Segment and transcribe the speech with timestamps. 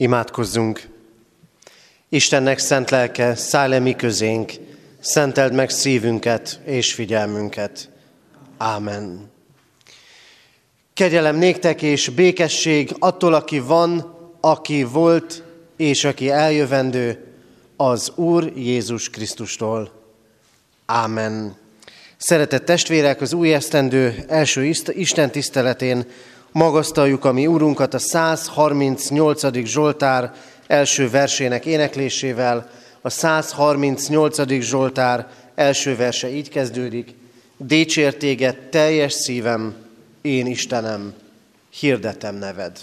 [0.00, 0.88] Imádkozzunk!
[2.08, 4.52] Istennek szent lelke, szállj le mi közénk,
[5.00, 7.88] szenteld meg szívünket és figyelmünket.
[8.56, 9.30] Ámen.
[10.94, 15.42] Kegyelem néktek és békesség attól, aki van, aki volt
[15.76, 17.24] és aki eljövendő,
[17.76, 19.92] az Úr Jézus Krisztustól.
[20.86, 21.56] Ámen.
[22.16, 26.06] Szeretett testvérek, az új esztendő első Isten tiszteletén
[26.52, 29.64] magasztaljuk a mi Úrunkat a 138.
[29.64, 30.32] Zsoltár
[30.66, 32.70] első versének éneklésével.
[33.00, 34.60] A 138.
[34.60, 37.14] Zsoltár első verse így kezdődik.
[37.56, 39.74] Dicsértéget teljes szívem,
[40.20, 41.14] én Istenem,
[41.70, 42.78] hirdetem neved.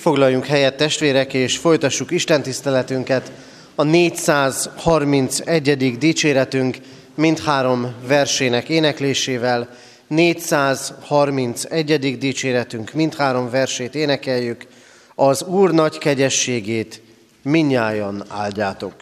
[0.00, 3.32] Foglaljunk helyet testvérek, és folytassuk Isten tiszteletünket.
[3.74, 5.98] A 431.
[5.98, 6.76] dicséretünk
[7.14, 9.68] mindhárom versének éneklésével.
[10.06, 12.18] 431.
[12.18, 14.66] dicséretünk mindhárom versét énekeljük.
[15.14, 17.02] Az Úr nagy kegyességét
[17.42, 18.94] minnyájan áldjátok.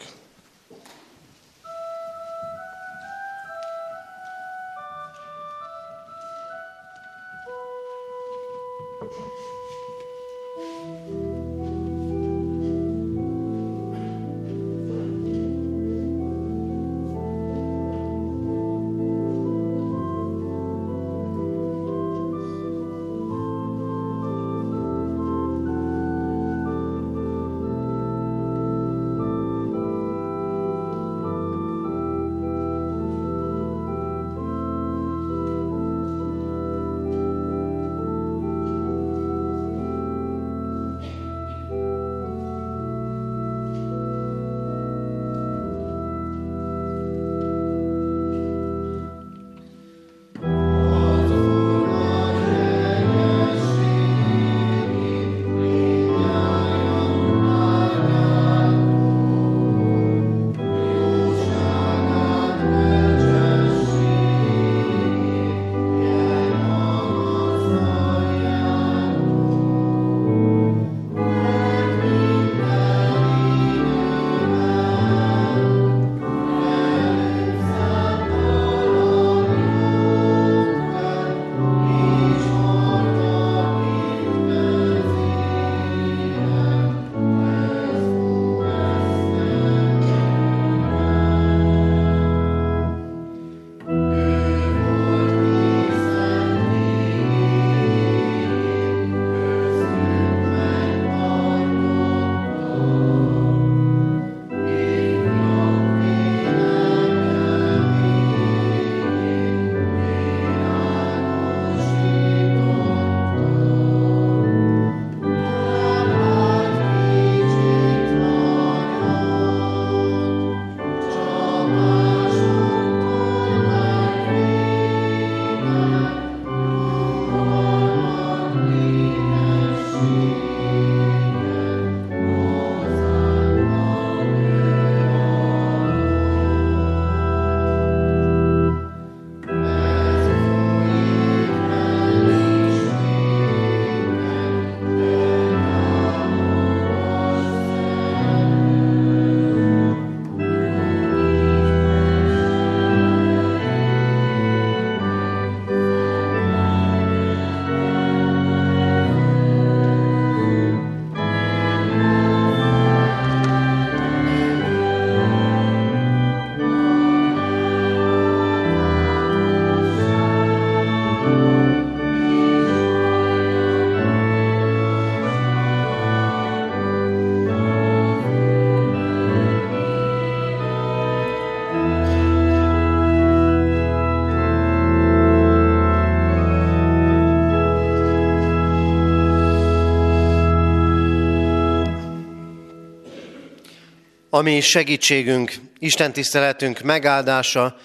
[194.38, 197.76] Ami segítségünk, Isten tiszteletünk megáldása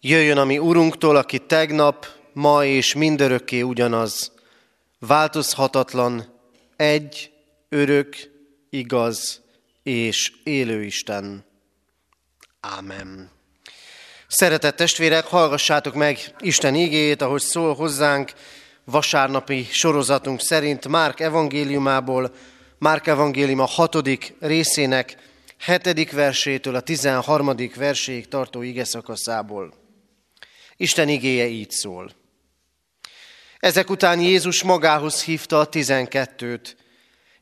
[0.00, 4.32] jöjjön a mi Urunktól, aki tegnap, ma és mindörökké ugyanaz,
[4.98, 6.40] változhatatlan,
[6.76, 7.30] egy,
[7.68, 8.16] örök,
[8.70, 9.40] igaz
[9.82, 11.44] és élő Isten.
[12.60, 13.30] Ámen.
[14.26, 18.32] Szeretett testvérek, hallgassátok meg Isten igéjét, ahogy szól hozzánk
[18.84, 22.34] vasárnapi sorozatunk szerint Márk evangéliumából,
[22.78, 25.16] Márk evangélium a hatodik részének
[25.58, 29.74] hetedik versétől a tizenharmadik verséig tartó ige szakaszából.
[30.76, 32.12] Isten igéje így szól.
[33.58, 36.76] Ezek után Jézus magához hívta a tizenkettőt,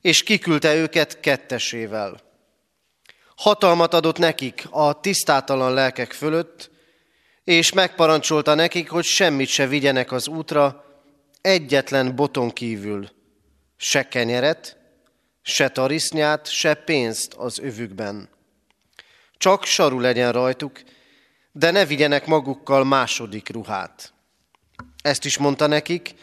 [0.00, 2.20] és kiküldte őket kettesével.
[3.37, 6.70] Hatalmat adott nekik a tisztátalan lelkek fölött,
[7.44, 10.84] és megparancsolta nekik, hogy semmit se vigyenek az útra,
[11.40, 13.11] egyetlen boton kívül,
[13.76, 14.76] se kenyeret,
[15.46, 18.29] se tarisznyát, se pénzt az övükben.
[19.38, 20.82] Csak saru legyen rajtuk,
[21.52, 24.12] de ne vigyenek magukkal második ruhát.
[25.02, 26.14] Ezt is mondta nekik,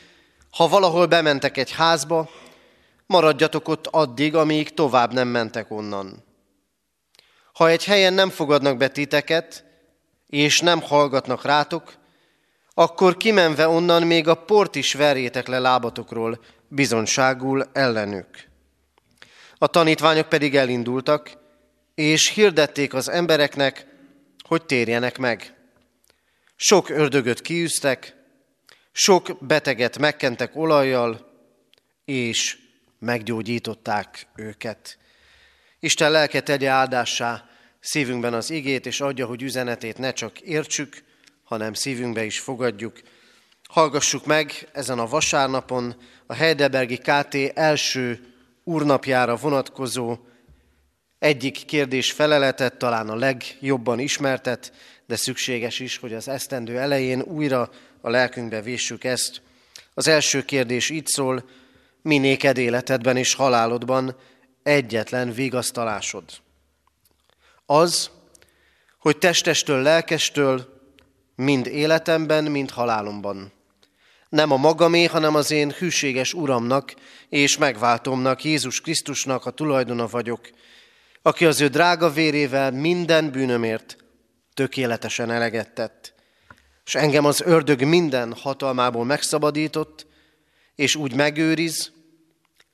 [0.51, 2.29] ha valahol bementek egy házba,
[3.05, 6.23] maradjatok ott addig, amíg tovább nem mentek onnan.
[7.53, 9.65] Ha egy helyen nem fogadnak be titeket,
[10.27, 11.93] és nem hallgatnak rátok,
[12.73, 18.50] akkor kimenve onnan még a port is verjétek le lábatokról, bizonságul ellenük.
[19.63, 21.37] A tanítványok pedig elindultak,
[21.95, 23.85] és hirdették az embereknek,
[24.47, 25.55] hogy térjenek meg.
[26.55, 28.15] Sok ördögöt kiűztek,
[28.91, 31.31] sok beteget megkentek olajjal,
[32.05, 32.57] és
[32.99, 34.97] meggyógyították őket.
[35.79, 37.49] Isten lelke tegye áldássá
[37.79, 41.03] szívünkben az igét, és adja, hogy üzenetét ne csak értsük,
[41.43, 43.01] hanem szívünkbe is fogadjuk.
[43.69, 48.30] Hallgassuk meg ezen a vasárnapon a Heidelbergi KT első
[48.71, 50.17] úrnapjára vonatkozó
[51.19, 54.73] egyik kérdés feleletet, talán a legjobban ismertet,
[55.05, 57.69] de szükséges is, hogy az esztendő elején újra
[58.01, 59.41] a lelkünkbe véssük ezt.
[59.93, 61.49] Az első kérdés így szól,
[62.01, 64.15] mi néked életedben és halálodban
[64.63, 66.23] egyetlen vigasztalásod.
[67.65, 68.09] Az,
[68.99, 70.81] hogy testestől, lelkestől,
[71.35, 73.51] mind életemben, mind halálomban
[74.31, 76.93] nem a magamé, hanem az én hűséges Uramnak
[77.29, 80.49] és megváltomnak, Jézus Krisztusnak a tulajdona vagyok,
[81.21, 83.97] aki az ő drága vérével minden bűnömért
[84.53, 86.13] tökéletesen eleget tett.
[86.85, 90.07] És engem az ördög minden hatalmából megszabadított,
[90.75, 91.91] és úgy megőriz,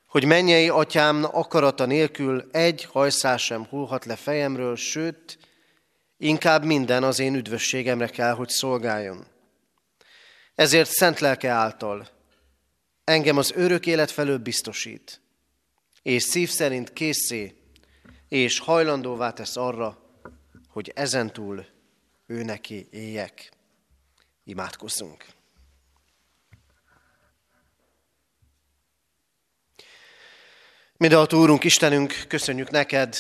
[0.07, 5.37] hogy mennyei atyám akarata nélkül egy hajszás sem hullhat le fejemről, sőt,
[6.17, 9.35] inkább minden az én üdvösségemre kell, hogy szolgáljon.
[10.57, 12.07] Ezért szent lelke által
[13.03, 15.21] engem az örök élet felől biztosít,
[16.01, 17.55] és szív szerint készé,
[18.27, 19.97] és hajlandóvá tesz arra,
[20.69, 21.65] hogy ezentúl
[22.25, 23.51] ő neki éljek.
[24.43, 25.25] Imádkozzunk!
[30.97, 33.15] Mindenható Úrunk, Istenünk, köszönjük neked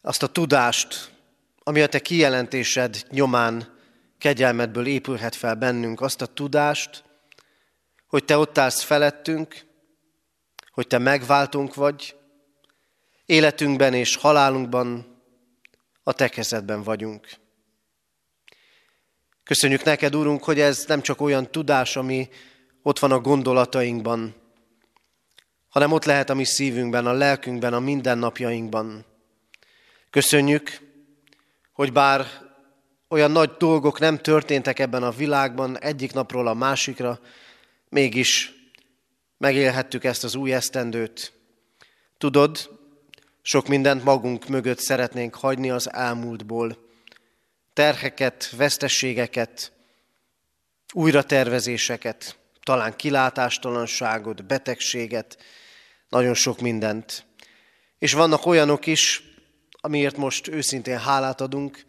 [0.00, 1.12] azt a tudást,
[1.58, 3.77] ami a te kijelentésed nyomán
[4.18, 7.04] kegyelmedből épülhet fel bennünk azt a tudást,
[8.06, 9.66] hogy Te ott állsz felettünk,
[10.70, 12.16] hogy Te megváltunk vagy,
[13.26, 15.20] életünkben és halálunkban
[16.02, 17.28] a Te kezedben vagyunk.
[19.44, 22.28] Köszönjük neked, Úrunk, hogy ez nem csak olyan tudás, ami
[22.82, 24.34] ott van a gondolatainkban,
[25.68, 29.04] hanem ott lehet a mi szívünkben, a lelkünkben, a mindennapjainkban.
[30.10, 30.80] Köszönjük,
[31.72, 32.47] hogy bár
[33.08, 37.20] olyan nagy dolgok nem történtek ebben a világban egyik napról a másikra,
[37.88, 38.52] mégis
[39.38, 41.32] megélhettük ezt az új esztendőt.
[42.18, 42.78] Tudod,
[43.42, 46.86] sok mindent magunk mögött szeretnénk hagyni az elmúltból.
[47.72, 49.72] Terheket, vesztességeket,
[50.92, 55.38] újratervezéseket, talán kilátástalanságot, betegséget,
[56.08, 57.24] nagyon sok mindent.
[57.98, 59.22] És vannak olyanok is,
[59.70, 61.84] amiért most őszintén hálát adunk,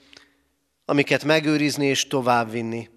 [0.90, 2.90] amiket megőrizni és továbbvinni,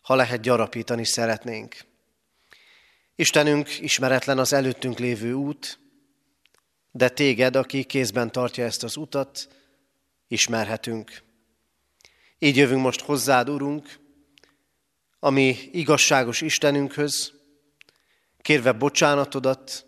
[0.00, 1.76] ha lehet gyarapítani szeretnénk.
[3.14, 5.78] Istenünk ismeretlen az előttünk lévő út,
[6.90, 9.48] de téged, aki kézben tartja ezt az utat,
[10.28, 11.22] ismerhetünk.
[12.38, 13.98] Így jövünk most hozzád, Urunk,
[15.18, 17.32] ami igazságos Istenünkhöz,
[18.38, 19.86] kérve bocsánatodat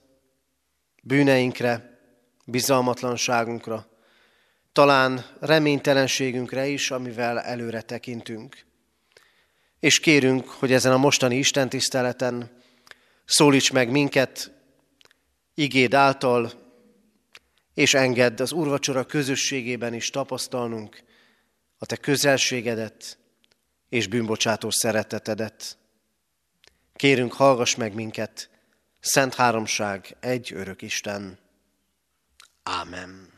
[1.02, 2.00] bűneinkre,
[2.44, 3.91] bizalmatlanságunkra,
[4.72, 8.64] talán reménytelenségünkre is, amivel előre tekintünk.
[9.80, 12.50] És kérünk, hogy ezen a mostani Isten tiszteleten
[13.24, 14.52] szólíts meg minket
[15.54, 16.52] igéd által,
[17.74, 21.02] és engedd az úrvacsora közösségében is tapasztalnunk
[21.78, 23.18] a te közelségedet
[23.88, 25.78] és bűnbocsátó szeretetedet.
[26.94, 28.50] Kérünk, hallgass meg minket,
[29.00, 31.38] Szent Háromság, egy örök Isten.
[32.62, 33.31] Ámen.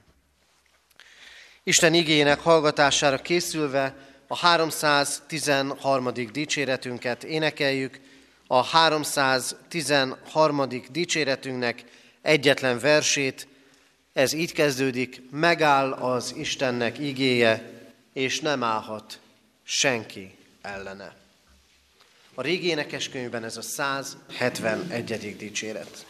[1.67, 6.13] Isten igényének hallgatására készülve a 313.
[6.33, 8.01] dicséretünket énekeljük,
[8.47, 10.69] a 313.
[10.91, 11.85] dicséretünknek
[12.23, 13.47] egyetlen versét,
[14.13, 17.71] ez így kezdődik, megáll az Istennek igéje,
[18.13, 19.19] és nem állhat
[19.63, 21.17] senki ellene.
[22.35, 25.37] A régi énekeskönyvben ez a 171.
[25.37, 26.07] dicséret.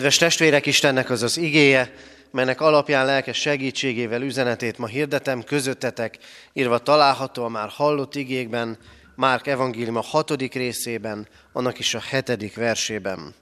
[0.00, 1.94] Kedves testvérek, Istennek az az igéje,
[2.30, 6.18] melynek alapján lelkes segítségével üzenetét ma hirdetem közöttetek,
[6.52, 8.78] írva található a már hallott igékben,
[9.14, 13.34] Márk evangélium a hatodik részében, annak is a hetedik versében.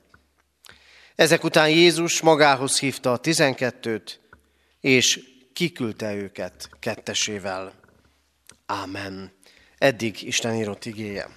[1.15, 4.21] Ezek után Jézus magához hívta a tizenkettőt,
[4.81, 5.21] és
[5.53, 7.73] kiküldte őket kettesével.
[8.67, 9.33] Ámen.
[9.79, 11.29] Eddig Isten írott igéje.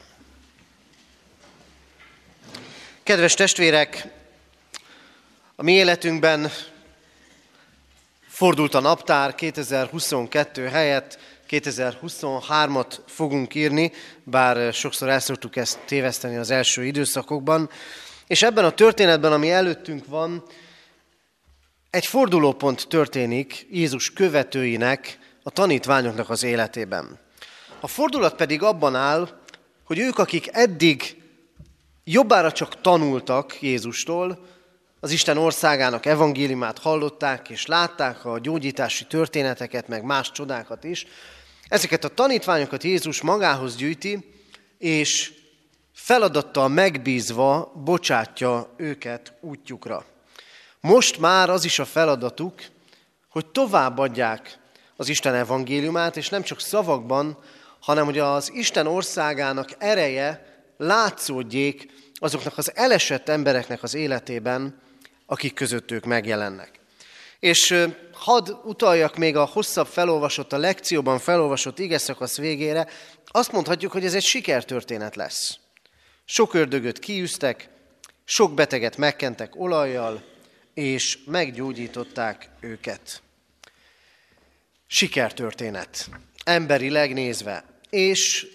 [3.03, 4.19] Kedves testvérek,
[5.61, 6.51] a mi életünkben
[8.27, 13.91] fordult a naptár 2022 helyett, 2023-at fogunk írni,
[14.23, 17.69] bár sokszor el szoktuk ezt téveszteni az első időszakokban.
[18.27, 20.43] És ebben a történetben, ami előttünk van,
[21.89, 27.19] egy fordulópont történik Jézus követőinek, a tanítványoknak az életében.
[27.79, 29.29] A fordulat pedig abban áll,
[29.83, 31.15] hogy ők, akik eddig
[32.03, 34.49] jobbára csak tanultak Jézustól,
[35.03, 41.05] az Isten országának evangéliumát hallották és látták a gyógyítási történeteket, meg más csodákat is.
[41.67, 44.33] Ezeket a tanítványokat Jézus magához gyűjti,
[44.77, 45.33] és
[45.93, 50.05] feladattal megbízva bocsátja őket útjukra.
[50.79, 52.61] Most már az is a feladatuk,
[53.29, 54.59] hogy továbbadják
[54.95, 57.37] az Isten evangéliumát, és nem csak szavakban,
[57.79, 64.89] hanem hogy az Isten országának ereje látszódjék azoknak az elesett embereknek az életében,
[65.31, 66.79] akik között ők megjelennek.
[67.39, 72.87] És hadd utaljak még a hosszabb felolvasott, a lekcióban felolvasott igeszakasz végére,
[73.25, 75.57] azt mondhatjuk, hogy ez egy sikertörténet lesz.
[76.25, 77.69] Sok ördögöt kiűztek,
[78.23, 80.23] sok beteget megkentek olajjal,
[80.73, 83.21] és meggyógyították őket.
[84.87, 86.09] Sikertörténet,
[86.43, 87.63] emberileg nézve.
[87.89, 88.47] És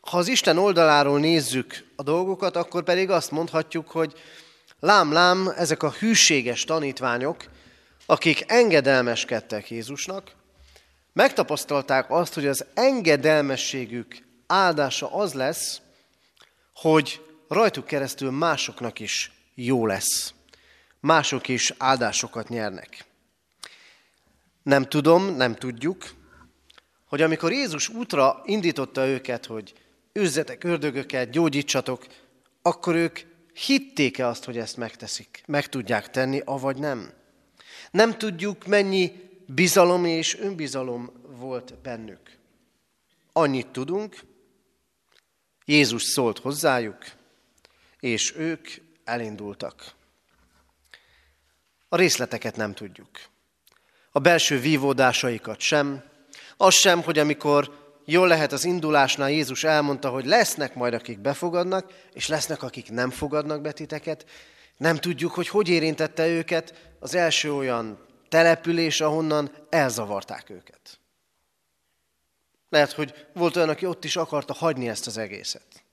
[0.00, 4.14] ha az Isten oldaláról nézzük a dolgokat, akkor pedig azt mondhatjuk, hogy
[4.84, 7.44] Lám-lám, ezek a hűséges tanítványok,
[8.06, 10.34] akik engedelmeskedtek Jézusnak,
[11.12, 15.80] megtapasztalták azt, hogy az engedelmességük áldása az lesz,
[16.74, 20.34] hogy rajtuk keresztül másoknak is jó lesz.
[21.00, 23.04] Mások is áldásokat nyernek.
[24.62, 26.04] Nem tudom, nem tudjuk,
[27.06, 29.72] hogy amikor Jézus útra indította őket, hogy
[30.12, 32.06] őzzetek ördögöket, gyógyítsatok,
[32.62, 37.12] akkor ők hitték-e azt, hogy ezt megteszik, meg tudják tenni, avagy nem.
[37.90, 42.38] Nem tudjuk, mennyi bizalom és önbizalom volt bennük.
[43.32, 44.16] Annyit tudunk,
[45.64, 47.04] Jézus szólt hozzájuk,
[48.00, 48.68] és ők
[49.04, 49.94] elindultak.
[51.88, 53.10] A részleteket nem tudjuk.
[54.10, 56.04] A belső vívódásaikat sem,
[56.56, 61.92] az sem, hogy amikor jól lehet az indulásnál Jézus elmondta, hogy lesznek majd, akik befogadnak,
[62.12, 64.26] és lesznek, akik nem fogadnak be titeket.
[64.76, 71.00] Nem tudjuk, hogy hogy érintette őket az első olyan település, ahonnan elzavarták őket.
[72.68, 75.84] Lehet, hogy volt olyan, aki ott is akarta hagyni ezt az egészet.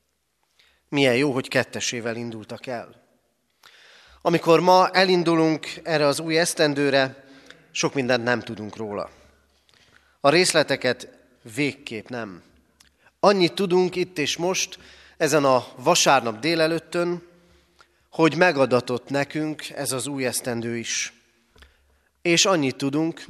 [0.90, 3.08] Milyen jó, hogy kettesével indultak el.
[4.22, 7.24] Amikor ma elindulunk erre az új esztendőre,
[7.72, 9.10] sok mindent nem tudunk róla.
[10.20, 11.19] A részleteket
[11.56, 12.42] végképp nem.
[13.20, 14.80] Annyit tudunk itt és most,
[15.18, 17.22] ezen a vasárnap délelőttön,
[18.10, 21.14] hogy megadatott nekünk ez az új esztendő is.
[22.22, 23.26] És annyit tudunk,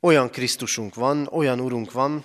[0.00, 2.24] olyan Krisztusunk van, olyan Urunk van,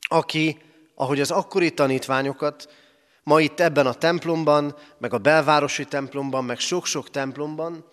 [0.00, 0.58] aki,
[0.94, 2.72] ahogy az akkori tanítványokat,
[3.22, 7.84] ma itt ebben a templomban, meg a belvárosi templomban, meg sok-sok templomban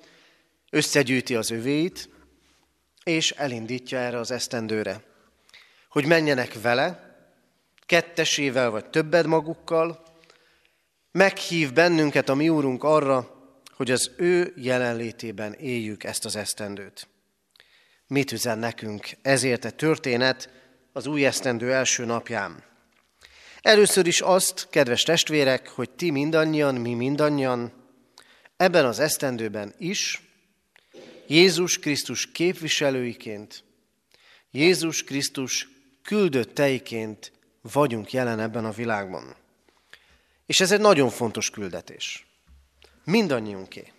[0.69, 2.09] összegyűjti az övéit,
[3.03, 5.12] és elindítja erre az esztendőre.
[5.93, 7.15] Hogy menjenek vele,
[7.85, 10.03] kettesével vagy többed magukkal,
[11.11, 13.29] meghív bennünket a mi úrunk arra,
[13.71, 17.07] hogy az ő jelenlétében éljük ezt az esztendőt.
[18.07, 20.49] Mit üzen nekünk ezért a történet
[20.93, 22.63] az új esztendő első napján?
[23.61, 27.73] Először is azt, kedves testvérek, hogy ti mindannyian, mi mindannyian
[28.57, 30.21] ebben az esztendőben is
[31.27, 33.63] Jézus Krisztus képviselőiként,
[34.51, 35.71] Jézus Krisztus
[36.03, 39.35] küldötteiként vagyunk jelen ebben a világban.
[40.45, 42.27] És ez egy nagyon fontos küldetés.
[43.03, 43.91] Mindannyiunké.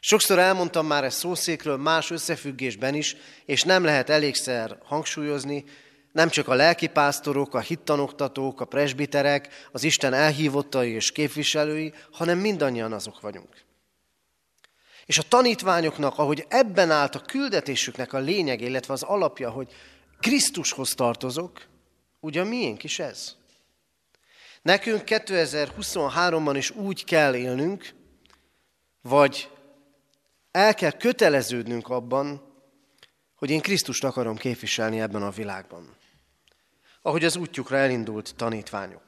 [0.00, 5.64] Sokszor elmondtam már ezt szószékről más összefüggésben is, és nem lehet elégszer hangsúlyozni,
[6.12, 12.92] nem csak a lelkipásztorok, a hittanoktatók, a presbiterek, az Isten elhívottai és képviselői, hanem mindannyian
[12.92, 13.64] azok vagyunk.
[15.06, 19.72] És a tanítványoknak, ahogy ebben állt a küldetésüknek a lényeg, illetve az alapja, hogy
[20.22, 21.66] Krisztushoz tartozok,
[22.20, 23.36] ugye miénk is ez.
[24.62, 27.94] Nekünk 2023-ban is úgy kell élnünk,
[29.00, 29.50] vagy
[30.50, 32.42] el kell köteleződnünk abban,
[33.34, 35.96] hogy én Krisztust akarom képviselni ebben a világban.
[37.02, 39.04] Ahogy az útjukra elindult tanítványok.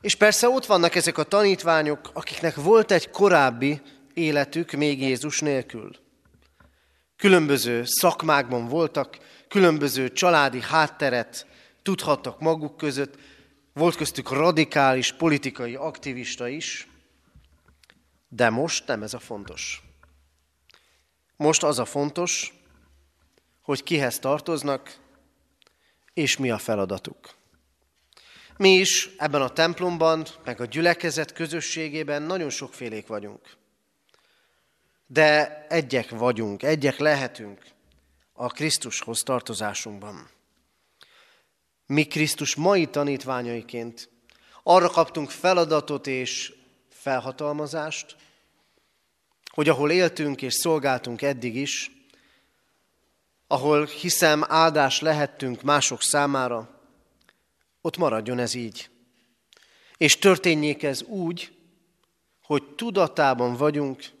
[0.00, 3.82] És persze ott vannak ezek a tanítványok, akiknek volt egy korábbi
[4.14, 5.96] életük még Jézus nélkül.
[7.20, 11.46] Különböző szakmákban voltak, különböző családi hátteret
[11.82, 13.18] tudhattak maguk között,
[13.72, 16.88] volt köztük radikális politikai aktivista is,
[18.28, 19.82] de most nem ez a fontos.
[21.36, 22.54] Most az a fontos,
[23.62, 24.96] hogy kihez tartoznak,
[26.14, 27.34] és mi a feladatuk.
[28.56, 33.58] Mi is ebben a templomban, meg a gyülekezet közösségében nagyon sokfélék vagyunk.
[35.12, 37.64] De egyek vagyunk, egyek lehetünk
[38.32, 40.30] a Krisztushoz tartozásunkban.
[41.86, 44.08] Mi Krisztus mai tanítványaiként
[44.62, 46.54] arra kaptunk feladatot és
[46.88, 48.16] felhatalmazást,
[49.50, 51.90] hogy ahol éltünk és szolgáltunk eddig is,
[53.46, 56.80] ahol hiszem áldás lehettünk mások számára,
[57.80, 58.90] ott maradjon ez így.
[59.96, 61.52] És történjék ez úgy,
[62.42, 64.18] hogy tudatában vagyunk,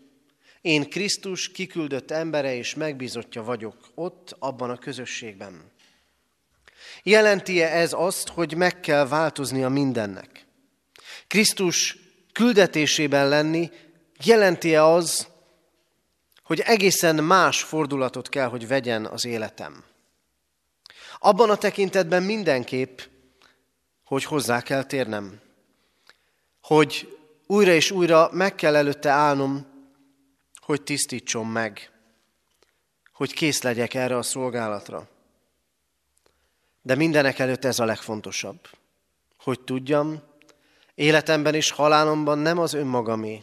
[0.60, 5.70] én Krisztus kiküldött embere és megbízottja vagyok ott, abban a közösségben.
[7.02, 10.46] Jelenti-e ez azt, hogy meg kell változnia mindennek?
[11.26, 11.96] Krisztus
[12.32, 13.70] küldetésében lenni
[14.24, 15.28] jelenti-e az,
[16.42, 19.84] hogy egészen más fordulatot kell, hogy vegyen az életem?
[21.18, 23.00] Abban a tekintetben mindenképp,
[24.04, 25.40] hogy hozzá kell térnem.
[26.62, 29.69] Hogy újra és újra meg kell előtte állnom,
[30.70, 31.90] hogy tisztítson meg,
[33.12, 35.08] hogy kész legyek erre a szolgálatra.
[36.82, 38.68] De mindenek előtt ez a legfontosabb,
[39.38, 40.22] hogy tudjam,
[40.94, 43.42] életemben és halálomban nem az önmagamé,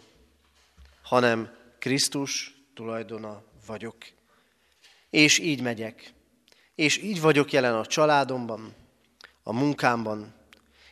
[1.02, 3.98] hanem Krisztus tulajdona vagyok.
[5.10, 6.14] És így megyek.
[6.76, 8.76] És így vagyok jelen a családomban,
[9.44, 10.34] a munkámban,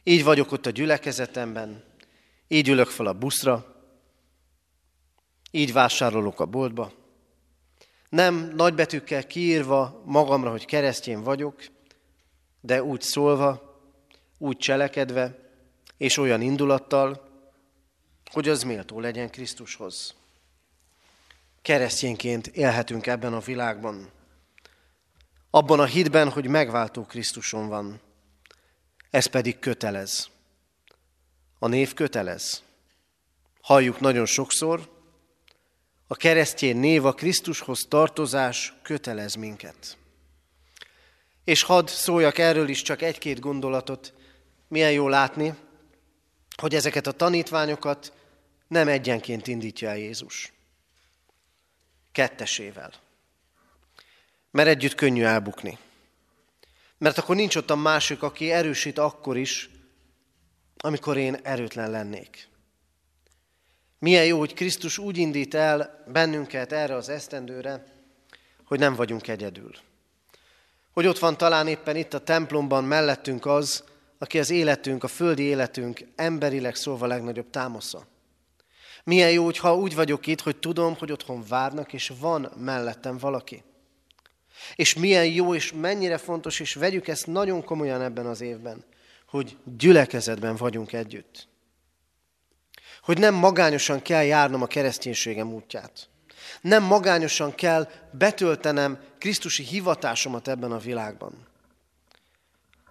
[0.04, 1.84] így vagyok ott a gyülekezetemben,
[2.48, 3.75] így ülök fel a buszra,
[5.56, 6.92] így vásárolok a boltba.
[8.10, 11.64] Nem nagybetűkkel kiírva magamra, hogy keresztjén vagyok,
[12.62, 13.80] de úgy szólva,
[14.38, 15.40] úgy cselekedve,
[15.98, 17.30] és olyan indulattal,
[18.32, 20.16] hogy az méltó legyen Krisztushoz.
[21.62, 24.10] Keresztényként élhetünk ebben a világban.
[25.50, 28.02] Abban a hitben, hogy megváltó Krisztuson van.
[29.10, 30.30] Ez pedig kötelez.
[31.60, 32.64] A név kötelez.
[33.62, 34.95] Halljuk nagyon sokszor,
[36.08, 39.98] a keresztjén név, a Krisztushoz tartozás kötelez minket.
[41.44, 44.14] És hadd szóljak erről is csak egy-két gondolatot.
[44.68, 45.56] Milyen jó látni,
[46.56, 48.14] hogy ezeket a tanítványokat
[48.68, 50.54] nem egyenként indítja el Jézus.
[52.12, 52.94] Kettesével.
[54.52, 55.78] Mert együtt könnyű elbukni.
[56.98, 59.70] Mert akkor nincs ott a másik, aki erősít akkor is,
[60.78, 62.48] amikor én erőtlen lennék.
[64.00, 67.84] Milyen jó, hogy Krisztus úgy indít el bennünket erre az esztendőre,
[68.64, 69.72] hogy nem vagyunk egyedül.
[70.94, 73.84] Hogy ott van talán éppen itt a templomban mellettünk az,
[74.18, 78.08] aki az életünk, a földi életünk emberileg szólva legnagyobb támasza.
[79.04, 83.64] Milyen jó, hogyha úgy vagyok itt, hogy tudom, hogy otthon várnak, és van mellettem valaki.
[84.76, 88.84] És milyen jó, és mennyire fontos, és vegyük ezt nagyon komolyan ebben az évben,
[89.28, 91.48] hogy gyülekezetben vagyunk együtt.
[93.06, 96.10] Hogy nem magányosan kell járnom a kereszténységem útját.
[96.62, 101.48] Nem magányosan kell betöltenem Krisztusi hivatásomat ebben a világban,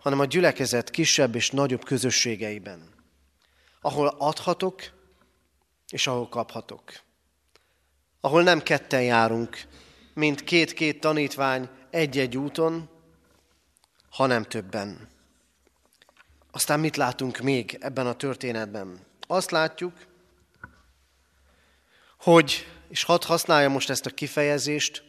[0.00, 2.88] hanem a gyülekezet kisebb és nagyobb közösségeiben,
[3.80, 4.82] ahol adhatok,
[5.88, 6.82] és ahol kaphatok.
[8.20, 9.62] Ahol nem ketten járunk,
[10.12, 12.88] mint két-két tanítvány egy-egy úton,
[14.10, 15.08] hanem többen.
[16.50, 19.12] Aztán mit látunk még ebben a történetben?
[19.26, 20.06] Azt látjuk,
[22.18, 25.02] hogy, és hadd használja most ezt a kifejezést,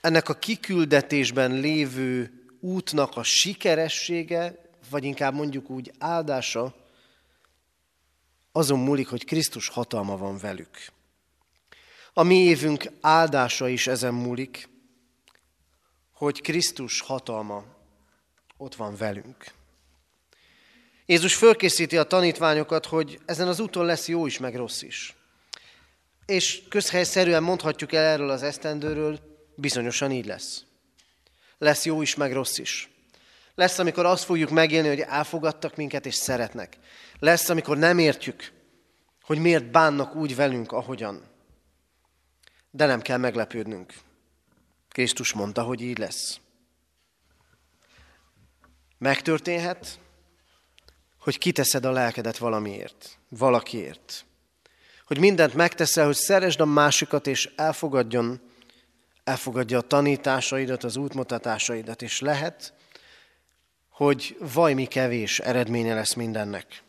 [0.00, 6.74] ennek a kiküldetésben lévő útnak a sikeressége, vagy inkább mondjuk úgy áldása,
[8.52, 10.78] azon múlik, hogy Krisztus hatalma van velük.
[12.12, 14.68] A mi évünk áldása is ezen múlik,
[16.12, 17.64] hogy Krisztus hatalma
[18.56, 19.44] ott van velünk.
[21.10, 25.16] Jézus fölkészíti a tanítványokat, hogy ezen az úton lesz jó is, meg rossz is.
[26.26, 29.20] És közhelyszerűen mondhatjuk el erről az esztendőről,
[29.54, 30.64] bizonyosan így lesz.
[31.58, 32.90] Lesz jó is, meg rossz is.
[33.54, 36.76] Lesz, amikor azt fogjuk megélni, hogy elfogadtak minket és szeretnek.
[37.18, 38.52] Lesz, amikor nem értjük,
[39.22, 41.22] hogy miért bánnak úgy velünk, ahogyan.
[42.70, 43.94] De nem kell meglepődnünk.
[44.88, 46.40] Krisztus mondta, hogy így lesz.
[48.98, 49.98] Megtörténhet,
[51.20, 54.24] hogy kiteszed a lelkedet valamiért, valakiért.
[55.06, 58.40] Hogy mindent megteszel, hogy szeresd a másikat, és elfogadjon,
[59.24, 62.74] elfogadja a tanításaidat, az útmutatásaidat, és lehet,
[63.88, 66.82] hogy vajmi kevés eredménye lesz mindennek.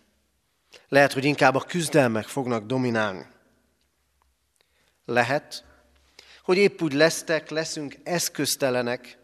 [0.88, 3.26] Lehet, hogy inkább a küzdelmek fognak dominálni.
[5.06, 5.63] Lehet,
[6.44, 9.17] hogy épp úgy lesztek, leszünk eszköztelenek,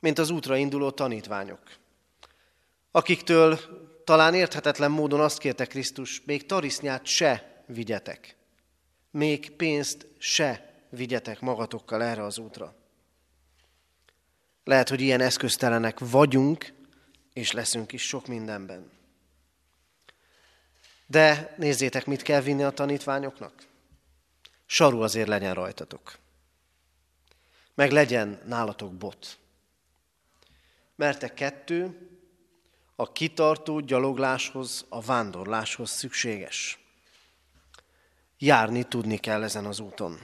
[0.00, 1.60] mint az útra induló tanítványok,
[2.90, 3.60] akiktől
[4.04, 8.36] talán érthetetlen módon azt kérte Krisztus, még tarisznyát se vigyetek,
[9.10, 12.74] még pénzt se vigyetek magatokkal erre az útra.
[14.64, 16.72] Lehet, hogy ilyen eszköztelenek vagyunk,
[17.32, 18.90] és leszünk is sok mindenben.
[21.06, 23.66] De nézzétek, mit kell vinni a tanítványoknak.
[24.66, 26.18] Saru azért legyen rajtatok.
[27.74, 29.38] Meg legyen nálatok bot.
[30.96, 32.08] Mert te kettő
[32.96, 36.78] a kitartó gyalogláshoz, a vándorláshoz szükséges.
[38.38, 40.18] Járni tudni kell ezen az úton.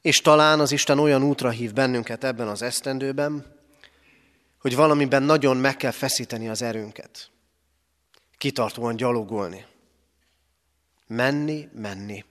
[0.00, 3.60] És talán az Isten olyan útra hív bennünket ebben az esztendőben,
[4.58, 7.30] hogy valamiben nagyon meg kell feszíteni az erőnket.
[8.38, 9.66] Kitartóan gyalogolni.
[11.06, 12.24] Menni, menni.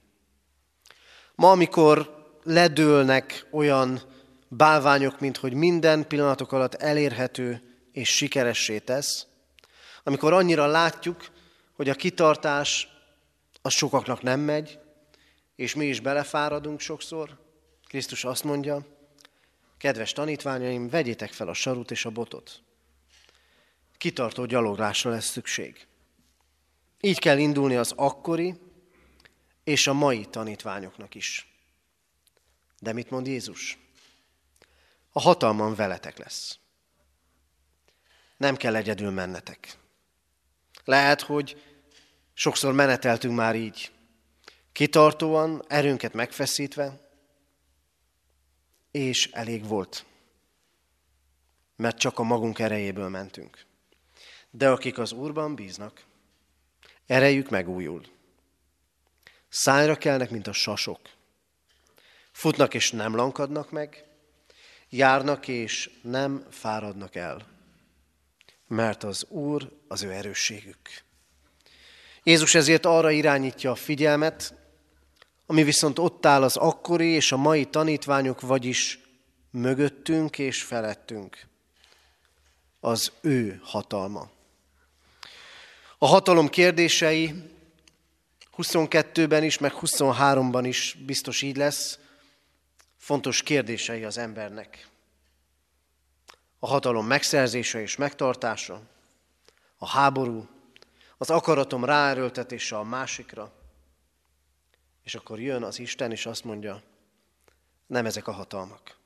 [1.36, 4.02] Ma, amikor ledőlnek olyan
[4.48, 9.26] bálványok, mint hogy minden pillanatok alatt elérhető és sikeressé tesz,
[10.04, 11.32] amikor annyira látjuk,
[11.74, 12.88] hogy a kitartás
[13.62, 14.80] az sokaknak nem megy,
[15.56, 17.40] és mi is belefáradunk sokszor,
[17.88, 18.86] Krisztus azt mondja,
[19.78, 22.62] kedves tanítványaim, vegyétek fel a sarut és a botot.
[23.98, 25.88] Kitartó gyaloglásra lesz szükség.
[27.02, 28.56] Így kell indulni az akkori
[29.64, 31.48] és a mai tanítványoknak is.
[32.80, 33.78] De mit mond Jézus?
[35.12, 36.61] A hatalman veletek lesz.
[38.42, 39.78] Nem kell egyedül mennetek.
[40.84, 41.64] Lehet, hogy
[42.34, 43.92] sokszor meneteltünk már így,
[44.72, 47.10] kitartóan, erőnket megfeszítve,
[48.92, 50.06] és elég volt,
[51.76, 53.66] mert csak a magunk erejéből mentünk.
[54.50, 56.04] De akik az Úrban bíznak,
[57.06, 58.06] erejük megújul.
[59.50, 61.00] Szányra kelnek, mint a sasok.
[62.32, 64.06] Futnak és nem lankadnak meg,
[64.90, 67.51] járnak és nem fáradnak el,
[68.72, 70.80] mert az Úr az ő erősségük.
[72.24, 74.54] Jézus ezért arra irányítja a figyelmet,
[75.46, 79.00] ami viszont ott áll az akkori és a mai tanítványok, vagyis
[79.50, 81.48] mögöttünk és felettünk.
[82.80, 84.30] Az ő hatalma.
[85.98, 87.34] A hatalom kérdései
[88.58, 92.00] 22-ben is, meg 23-ban is biztos így lesz.
[92.98, 94.88] Fontos kérdései az embernek.
[96.64, 98.82] A hatalom megszerzése és megtartása,
[99.78, 100.48] a háború,
[101.18, 103.52] az akaratom ráerőltetése a másikra,
[105.04, 106.82] és akkor jön az Isten, és azt mondja,
[107.88, 108.98] nem ezek a hatalmak,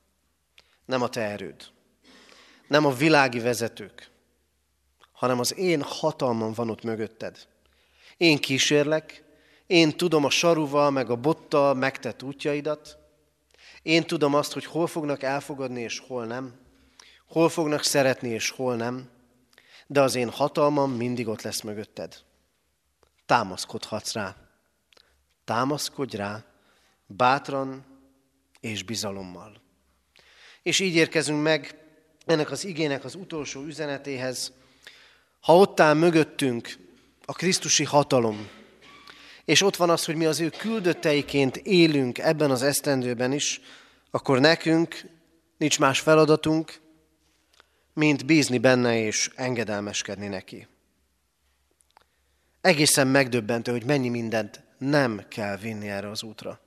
[0.86, 1.72] nem a te erőd,
[2.68, 4.10] nem a világi vezetők,
[5.12, 7.48] hanem az én hatalmam van ott mögötted.
[8.18, 9.24] Én kísérlek,
[9.68, 12.98] én tudom a saruval, meg a bottal megtett útjaidat,
[13.82, 16.64] én tudom azt, hogy hol fognak elfogadni, és hol nem,
[17.28, 19.10] hol fognak szeretni, és hol nem,
[19.88, 22.16] de az én hatalmam mindig ott lesz mögötted.
[23.26, 24.36] Támaszkodhatsz rá.
[25.46, 26.44] Támaszkodj rá,
[27.06, 27.86] bátran
[28.60, 29.62] és bizalommal.
[30.62, 31.80] És így érkezünk meg
[32.26, 34.52] ennek az igének az utolsó üzenetéhez.
[35.40, 36.78] Ha ott áll mögöttünk
[37.26, 38.50] a Krisztusi hatalom,
[39.46, 43.62] és ott van az, hogy mi az ő küldötteiként élünk ebben az esztendőben is,
[44.12, 45.10] akkor nekünk
[45.58, 46.80] nincs más feladatunk,
[47.96, 50.68] mint bízni benne és engedelmeskedni neki.
[52.62, 56.60] Egészen megdöbbentő, hogy mennyi mindent nem kell vinni erre az útra.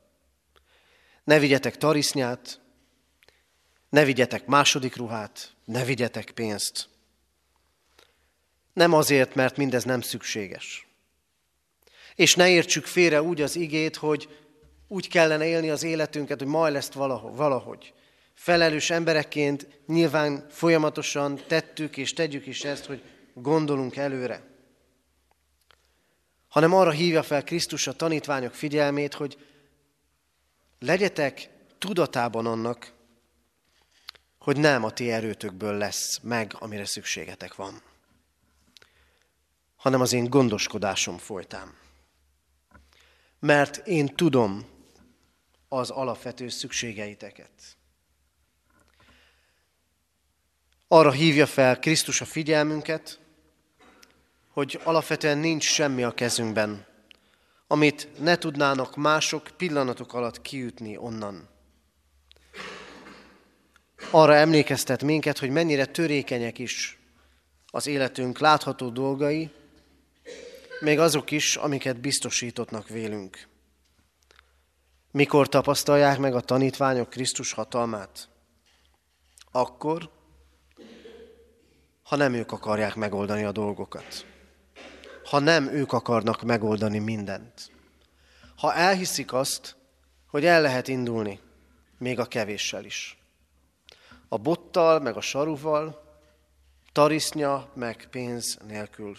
[1.24, 2.60] Ne vigyetek tarisznyát,
[3.88, 6.88] ne vigyetek második ruhát, ne vigyetek pénzt.
[8.72, 10.86] Nem azért, mert mindez nem szükséges.
[12.14, 14.28] És ne értsük félre úgy az igét, hogy
[14.86, 17.94] úgy kellene élni az életünket, hogy majd lesz valahogy.
[18.38, 23.02] Felelős emberekként nyilván folyamatosan tettük és tegyük is ezt, hogy
[23.34, 24.42] gondolunk előre.
[26.48, 29.46] Hanem arra hívja fel Krisztus a tanítványok figyelmét, hogy
[30.78, 31.48] legyetek
[31.78, 32.92] tudatában annak,
[34.38, 37.82] hogy nem a ti erőtökből lesz meg, amire szükségetek van,
[39.76, 41.74] hanem az én gondoskodásom folytán.
[43.38, 44.66] Mert én tudom
[45.68, 47.77] az alapvető szükségeiteket.
[50.90, 53.18] Arra hívja fel Krisztus a figyelmünket,
[54.48, 56.86] hogy alapvetően nincs semmi a kezünkben,
[57.66, 61.48] amit ne tudnának mások pillanatok alatt kiütni onnan.
[64.10, 66.98] Arra emlékeztet minket, hogy mennyire törékenyek is
[67.66, 69.50] az életünk látható dolgai,
[70.80, 73.48] még azok is, amiket biztosítottnak vélünk.
[75.10, 78.28] Mikor tapasztalják meg a tanítványok Krisztus hatalmát?
[79.50, 80.16] Akkor,
[82.08, 84.26] ha nem ők akarják megoldani a dolgokat
[85.28, 87.70] ha nem ők akarnak megoldani mindent.
[88.56, 89.76] Ha elhiszik azt,
[90.26, 91.40] hogy el lehet indulni,
[91.98, 93.18] még a kevéssel is.
[94.28, 96.02] A bottal, meg a saruval,
[96.92, 99.16] tarisznya, meg pénz nélkül.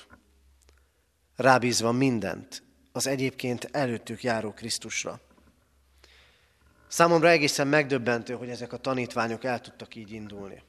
[1.35, 5.19] Rábízva mindent az egyébként előttük járó Krisztusra.
[6.87, 10.63] Számomra egészen megdöbbentő, hogy ezek a tanítványok el tudtak így indulni.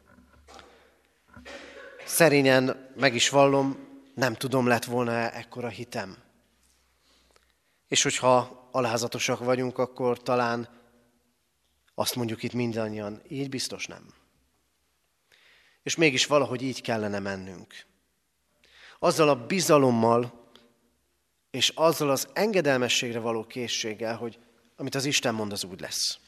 [2.11, 6.17] Szerényen meg is vallom, nem tudom, lett volna ekkora hitem.
[7.89, 10.69] És hogyha alázatosak vagyunk, akkor talán
[11.95, 14.07] azt mondjuk itt mindannyian, így biztos nem.
[15.83, 17.75] És mégis valahogy így kellene mennünk.
[18.99, 20.51] Azzal a bizalommal,
[21.51, 24.39] és azzal az engedelmességre való készséggel, hogy
[24.77, 26.19] amit az Isten mond, az úgy lesz.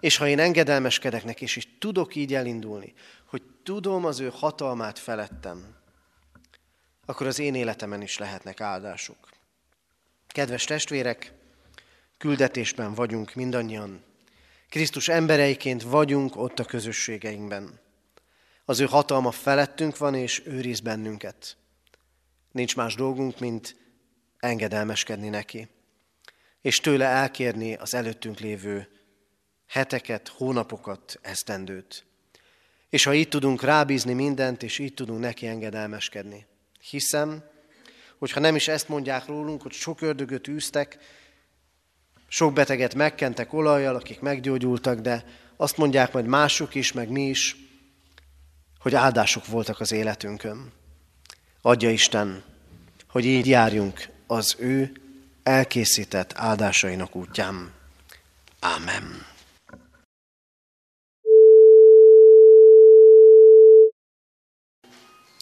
[0.00, 2.94] És ha én engedelmeskedek neki, és így tudok így elindulni,
[3.26, 5.76] hogy tudom az ő hatalmát felettem,
[7.06, 9.28] akkor az én életemen is lehetnek áldások.
[10.26, 11.32] Kedves testvérek,
[12.18, 14.02] küldetésben vagyunk mindannyian.
[14.68, 17.80] Krisztus embereiként vagyunk ott a közösségeinkben.
[18.64, 21.56] Az ő hatalma felettünk van, és őriz bennünket.
[22.50, 23.76] Nincs más dolgunk, mint
[24.38, 25.68] engedelmeskedni neki,
[26.60, 28.88] és tőle elkérni az előttünk lévő
[29.66, 32.04] heteket, hónapokat, esztendőt.
[32.92, 36.46] És ha így tudunk rábízni mindent, és így tudunk neki engedelmeskedni,
[36.80, 37.42] Hiszem,
[38.18, 40.98] hogyha nem is ezt mondják rólunk, hogy sok ördögöt űztek,
[42.28, 45.24] sok beteget megkentek olajjal, akik meggyógyultak, de
[45.56, 47.56] azt mondják majd mások is, meg mi is,
[48.78, 50.72] hogy áldások voltak az életünkön.
[51.62, 52.44] Adja Isten,
[53.08, 54.92] hogy így járjunk az ő
[55.42, 57.72] elkészített áldásainak útján.
[58.60, 59.31] Ámen.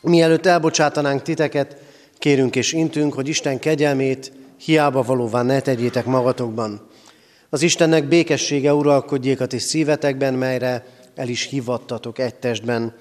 [0.02, 1.76] Mielőtt elbocsátanánk titeket,
[2.18, 6.88] kérünk és intünk, hogy Isten kegyelmét hiába valóvá ne tegyétek magatokban.
[7.50, 12.94] Az Istennek békessége uralkodjék a ti szívetekben, melyre el is hívattatok egy testben,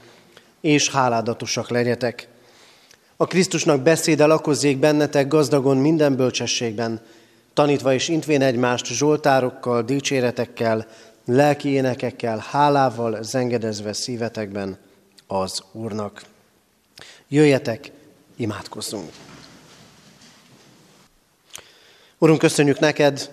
[0.62, 2.28] és háládatosak legyetek.
[3.18, 7.02] A Krisztusnak beszéde lakozzék bennetek gazdagon minden bölcsességben,
[7.54, 10.88] tanítva és intvén egymást zsoltárokkal, dicséretekkel,
[11.26, 14.78] lelki énekekkel, hálával zengedezve szívetekben
[15.28, 16.22] az Úrnak.
[17.32, 17.92] Jöjjetek,
[18.36, 19.12] imádkozzunk!
[22.18, 23.32] Urunk, köszönjük neked,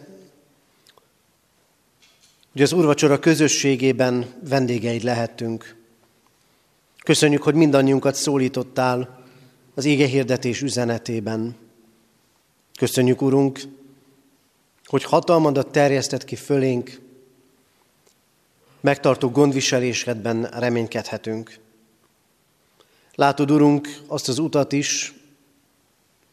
[2.53, 5.77] hogy az Úrvacsora közösségében vendégeid lehettünk.
[7.05, 9.25] Köszönjük, hogy mindannyiunkat szólítottál
[9.75, 11.57] az ége hirdetés üzenetében.
[12.79, 13.61] Köszönjük, Urunk,
[14.85, 17.01] hogy hatalmadat terjesztett ki fölénk,
[18.81, 21.65] megtartó gondviselésedben reménykedhetünk.
[23.17, 25.15] Látod, Urunk, azt az utat is,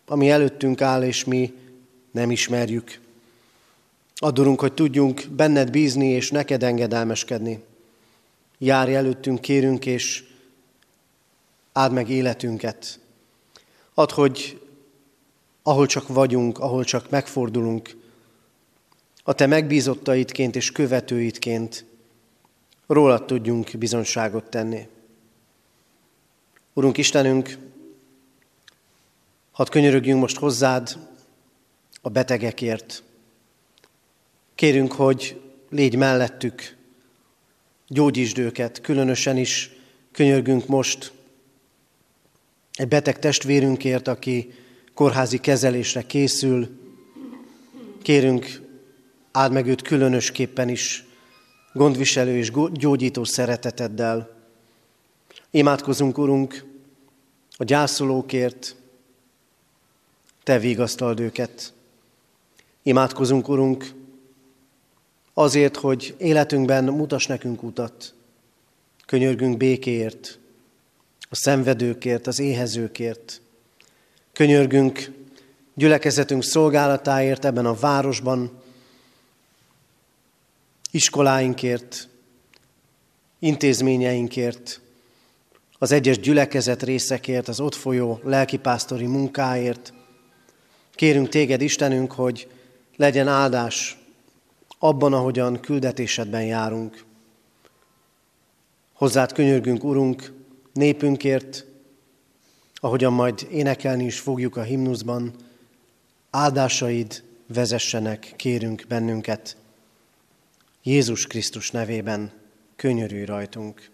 [0.06, 1.54] ami előttünk áll, és mi
[2.12, 3.00] nem ismerjük.
[4.16, 7.64] Adorunk, hogy tudjunk benned bízni, és neked engedelmeskedni.
[8.58, 10.24] Járj előttünk, kérünk, és
[11.74, 13.00] áld meg életünket.
[13.94, 14.62] Add, hogy
[15.62, 17.96] ahol csak vagyunk, ahol csak megfordulunk,
[19.24, 21.86] a te megbízottaidként és követőidként
[22.88, 24.88] rólad tudjunk bizonságot tenni.
[26.74, 27.58] Urunk Istenünk,
[29.52, 30.98] hadd könyörögjünk most hozzád
[32.02, 33.04] a betegekért.
[34.56, 36.78] Kérünk, hogy légy mellettük,
[37.88, 39.72] gyógyítsd őket, különösen is
[40.12, 41.12] könyörgünk most
[42.74, 44.54] egy beteg testvérünkért, aki
[44.94, 46.80] kórházi kezelésre készül.
[48.02, 48.62] Kérünk,
[49.32, 51.06] áld meg őt különösképpen is,
[51.74, 54.33] gondviselő és gyógyító szereteteddel.
[55.56, 56.66] Imádkozunk, Urunk,
[57.58, 58.76] a gyászolókért,
[60.44, 61.74] Te vigasztald őket.
[62.84, 63.94] Imádkozunk, Urunk,
[65.34, 68.14] azért, hogy életünkben mutas nekünk utat.
[69.06, 70.40] Könyörgünk békéért,
[71.30, 73.42] a szenvedőkért, az éhezőkért.
[74.32, 75.12] Könyörgünk
[75.74, 78.62] gyülekezetünk szolgálatáért ebben a városban,
[80.92, 82.08] iskoláinkért,
[83.40, 84.82] intézményeinkért,
[85.84, 89.94] az egyes gyülekezet részekért, az ott folyó lelkipásztori munkáért.
[90.96, 92.48] Kérünk téged, Istenünk, hogy
[92.96, 93.98] legyen áldás
[94.80, 97.04] abban, ahogyan küldetésedben járunk.
[98.94, 100.34] Hozzád könyörgünk, Urunk,
[100.74, 101.66] népünkért,
[102.76, 105.36] ahogyan majd énekelni is fogjuk a himnuszban,
[106.30, 109.58] áldásaid vezessenek, kérünk bennünket.
[110.84, 112.32] Jézus Krisztus nevében
[112.76, 113.92] könyörülj rajtunk.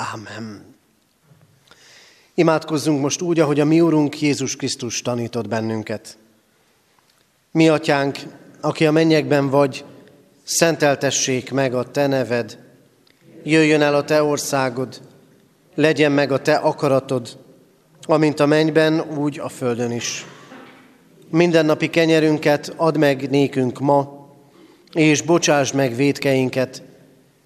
[0.00, 0.74] Ámen.
[2.34, 6.18] Imádkozzunk most úgy, ahogy a mi Úrunk Jézus Krisztus tanított bennünket.
[7.50, 8.18] Mi, Atyánk,
[8.60, 9.84] aki a mennyekben vagy,
[10.42, 12.58] szenteltessék meg a Te neved,
[13.42, 15.00] jöjjön el a Te országod,
[15.74, 17.38] legyen meg a Te akaratod,
[18.02, 20.26] amint a mennyben, úgy a földön is.
[21.30, 24.28] Mindennapi kenyerünket add meg nékünk ma,
[24.92, 26.82] és bocsáss meg védkeinket,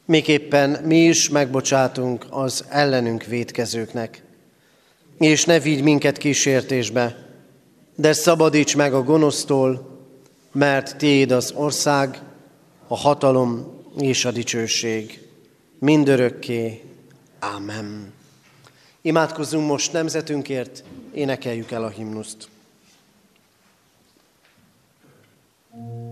[0.05, 4.23] miképpen mi is megbocsátunk az ellenünk védkezőknek.
[5.19, 7.29] És ne vigy minket kísértésbe,
[7.95, 9.99] de szabadíts meg a gonosztól,
[10.53, 12.23] mert Tiéd az ország,
[12.87, 15.29] a hatalom és a dicsőség.
[15.79, 16.83] Mindörökké.
[17.39, 18.13] Ámen.
[19.03, 20.85] Imádkozzunk most nemzetünkért,
[21.15, 22.49] énekeljük el a himnuszt.
[25.75, 26.04] thank you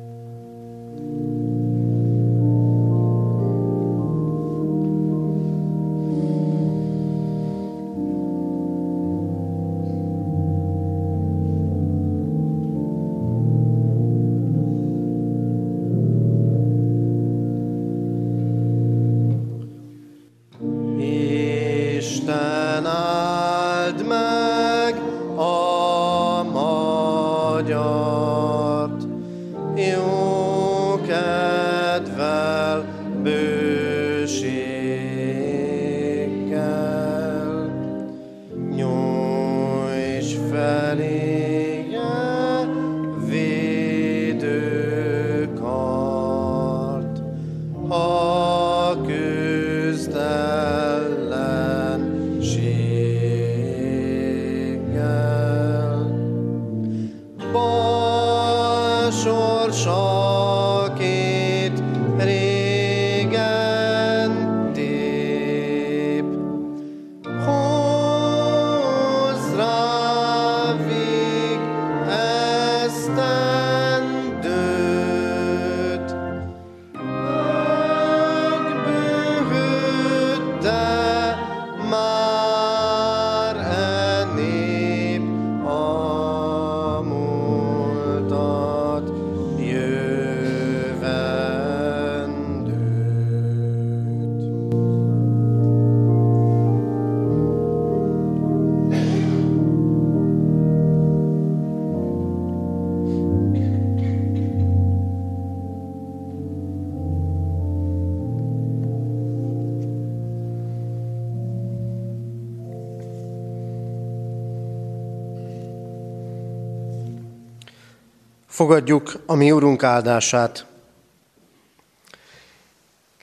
[118.53, 120.67] Fogadjuk a mi Urunk áldását.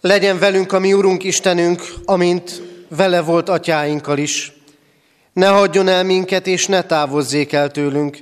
[0.01, 4.53] Legyen velünk a mi Urunk Istenünk, amint vele volt atyáinkkal is.
[5.34, 8.17] Ne hagyjon el minket, és ne távozzék el tőlünk,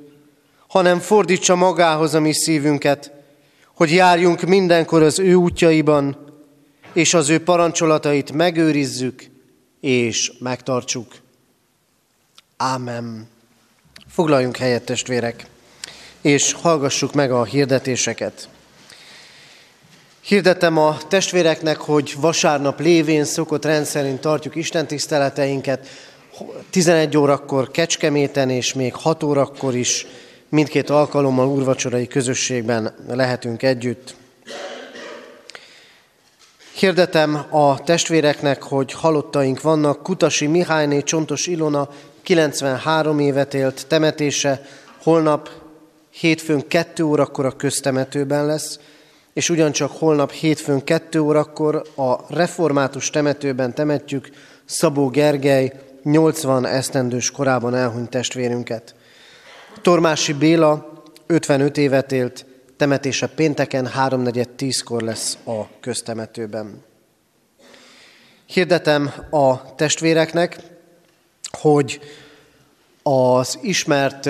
[0.68, 3.12] hanem fordítsa magához a mi szívünket,
[3.76, 6.34] hogy járjunk mindenkor az ő útjaiban,
[6.93, 9.24] és az ő parancsolatait megőrizzük
[9.80, 11.16] és megtartsuk.
[12.58, 13.28] Ámen.
[14.08, 15.45] Foglaljunk helyet, testvérek,
[16.28, 18.50] és hallgassuk meg a hirdetéseket.
[20.22, 25.88] Hirdetem a testvéreknek, hogy vasárnap lévén szokott rendszerint tartjuk Isten tiszteleteinket,
[26.70, 30.06] 11 órakor Kecskeméten, és még 6 órakor is
[30.50, 34.16] mindkét alkalommal úrvacsorai közösségben lehetünk együtt.
[36.74, 40.04] Hirdetem a testvéreknek, hogy halottaink vannak.
[40.04, 41.90] Kutasi Mihályné Csontos Ilona
[42.24, 44.62] 93 évet élt temetése,
[45.04, 45.50] holnap
[46.20, 48.80] hétfőn 2 órakor a köztemetőben lesz,
[49.34, 54.30] és ugyancsak holnap hétfőn 2 órakor a református temetőben temetjük
[54.65, 58.95] Szabó Gergely 80 esztendős korában elhunyt testvérünket.
[59.82, 62.45] Tormási Béla 55 évet élt,
[62.78, 66.84] temetése pénteken 3.4.10-kor lesz a köztemetőben.
[68.45, 70.57] Hirdetem a testvéreknek,
[71.51, 71.99] hogy
[73.03, 74.30] az ismert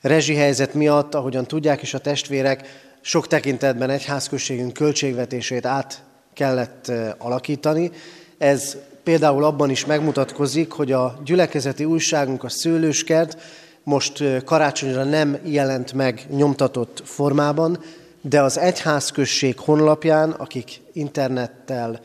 [0.00, 6.02] rezsihelyzet miatt, ahogyan tudják is a testvérek, sok tekintetben egyházközségünk költségvetését át
[6.34, 7.90] kellett alakítani.
[8.38, 13.38] Ez például abban is megmutatkozik, hogy a gyülekezeti újságunk, a Szőlőskert
[13.82, 17.78] most karácsonyra nem jelent meg nyomtatott formában,
[18.20, 22.00] de az egyházközség honlapján, akik internettel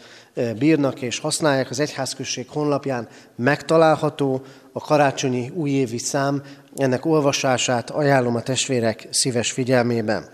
[0.58, 4.42] bírnak és használják, az egyházközség honlapján megtalálható
[4.72, 6.44] a karácsonyi újévi szám,
[6.76, 10.30] ennek olvasását ajánlom a testvérek szíves figyelmében.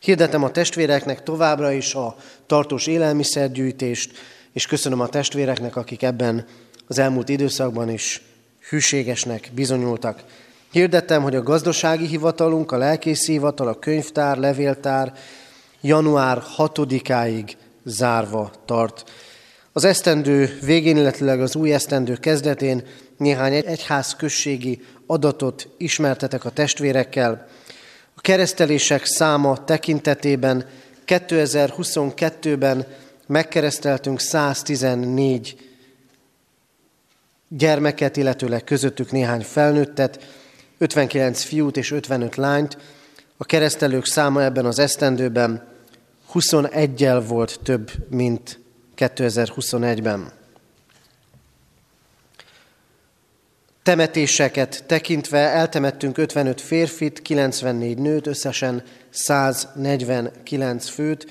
[0.00, 2.16] Hirdetem a testvéreknek továbbra is a
[2.46, 4.10] tartós élelmiszergyűjtést,
[4.52, 6.46] és köszönöm a testvéreknek, akik ebben
[6.86, 8.22] az elmúlt időszakban is
[8.68, 10.24] hűségesnek bizonyultak.
[10.70, 15.12] Hirdettem, hogy a gazdasági hivatalunk, a lelkészi hivatal, a könyvtár, levéltár
[15.80, 17.52] január 6-áig
[17.84, 19.04] zárva tart.
[19.72, 22.82] Az esztendő végén, illetőleg az új esztendő kezdetén
[23.22, 27.48] néhány egyház községi adatot ismertetek a testvérekkel.
[28.14, 30.66] A keresztelések száma tekintetében
[31.06, 32.86] 2022-ben
[33.26, 35.70] megkereszteltünk 114
[37.48, 40.26] gyermeket, illetőleg közöttük néhány felnőttet,
[40.78, 42.78] 59 fiút és 55 lányt.
[43.36, 45.68] A keresztelők száma ebben az esztendőben
[46.34, 48.60] 21-el volt több, mint
[48.96, 50.41] 2021-ben.
[53.82, 61.26] Temetéseket tekintve eltemettünk 55 férfit, 94 nőt, összesen 149 főt.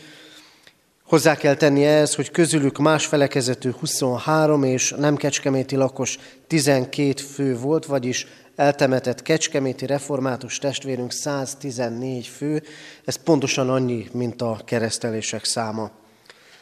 [1.04, 7.58] Hozzá kell tenni ehhez, hogy közülük más felekezetű 23 és nem kecskeméti lakos 12 fő
[7.58, 12.64] volt, vagyis eltemetett kecskeméti református testvérünk 114 fő,
[13.06, 15.92] ez pontosan annyi, mint a keresztelések száma.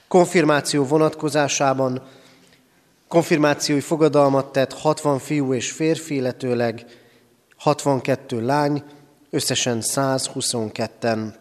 [0.07, 2.01] Konfirmáció vonatkozásában
[3.09, 6.85] konfirmációi fogadalmat tett 60 fiú és férfi, illetőleg
[7.57, 8.83] 62 lány,
[9.29, 11.33] összesen 122-en,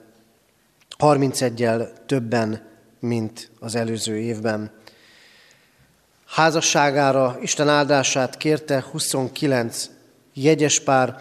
[0.98, 2.68] 31-el többen,
[3.00, 4.70] mint az előző évben.
[6.26, 9.90] Házasságára Isten áldását kérte 29
[10.34, 11.20] jegyes pár,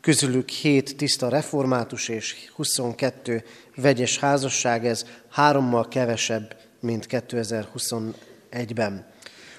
[0.00, 3.44] közülük 7 tiszta református és 22
[3.76, 9.11] vegyes házasság, ez hárommal kevesebb, mint 2021-ben.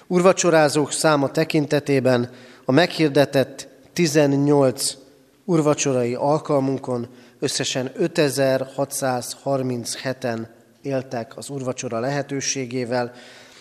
[0.06, 2.30] Urvacsorázók száma tekintetében
[2.64, 4.96] a meghirdetett 18
[5.44, 10.46] urvacsorai alkalmunkon összesen 5637-en
[10.82, 13.12] éltek az urvacsora lehetőségével.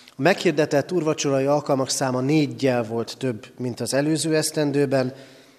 [0.10, 5.14] A meghirdetett urvacsorai alkalmak száma négyel volt több, mint az előző esztendőben,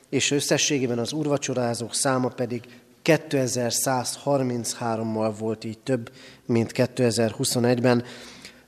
[0.08, 2.62] és összességében az urvacsorázók száma pedig
[3.04, 6.10] 2133-mal volt így több,
[6.46, 8.04] mint 2021-ben.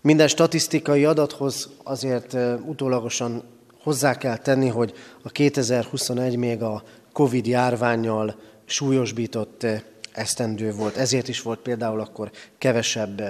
[0.07, 2.37] Minden statisztikai adathoz azért
[2.67, 3.43] utólagosan
[3.83, 4.93] hozzá kell tenni, hogy
[5.23, 6.83] a 2021 még a
[7.13, 9.67] Covid járványjal súlyosbított
[10.13, 10.97] esztendő volt.
[10.97, 13.23] Ezért is volt például akkor kevesebb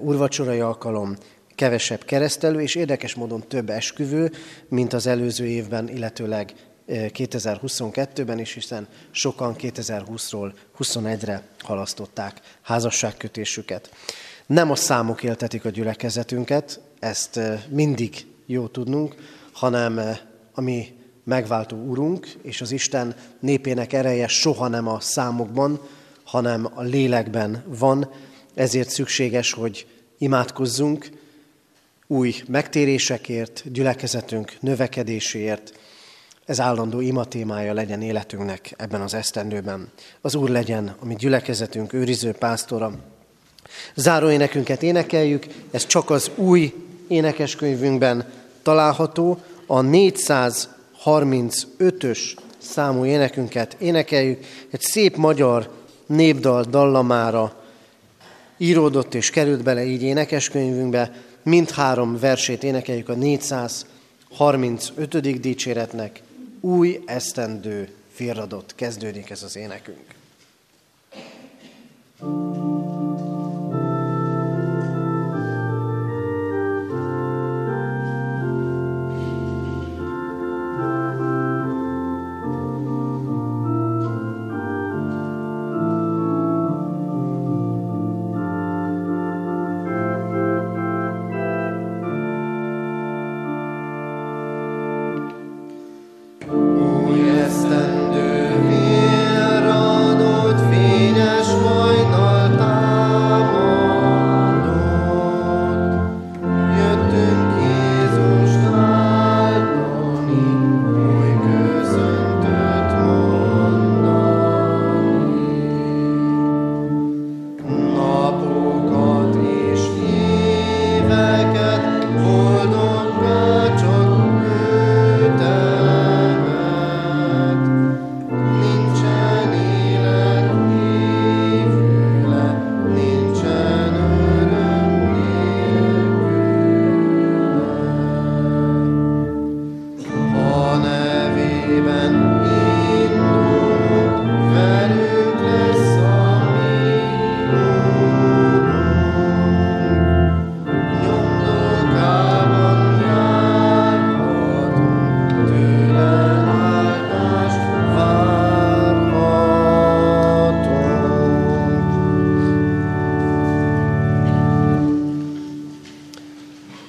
[0.00, 1.16] urvacsorai alkalom,
[1.54, 4.32] kevesebb keresztelő, és érdekes módon több esküvő,
[4.68, 6.54] mint az előző évben, illetőleg
[6.88, 13.90] 2022-ben is, hiszen sokan 2020-ról 21-re halasztották házasságkötésüket.
[14.48, 19.14] Nem a számok éltetik a gyülekezetünket, ezt mindig jó tudnunk,
[19.52, 20.00] hanem
[20.54, 25.80] ami megváltó Urunk, és az Isten népének ereje soha nem a számokban,
[26.24, 28.10] hanem a lélekben van,
[28.54, 29.86] ezért szükséges, hogy
[30.18, 31.10] imádkozzunk
[32.06, 35.78] új megtérésekért, gyülekezetünk növekedéséért.
[36.44, 39.88] Ez állandó ima témája legyen életünknek ebben az esztendőben.
[40.20, 43.16] Az Úr legyen, ami gyülekezetünk őriző pásztora.
[43.94, 46.74] Záró énekünket énekeljük, ez csak az új
[47.08, 48.24] énekeskönyvünkben
[48.62, 55.70] található, a 435-ös számú énekünket énekeljük, egy szép magyar
[56.06, 57.64] népdal dallamára
[58.56, 61.12] íródott és került bele így énekeskönyvünkbe,
[61.42, 65.40] mindhárom versét énekeljük a 435.
[65.40, 66.22] dicséretnek,
[66.60, 70.16] új esztendő félradott, kezdődik ez az énekünk.
[72.20, 73.07] thank you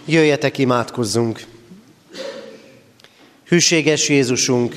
[0.09, 1.45] Jöjjetek, imádkozzunk!
[3.45, 4.75] Hűséges Jézusunk,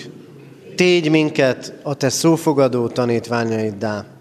[0.76, 4.11] tégy minket a Te szófogadó tanítványaiddá.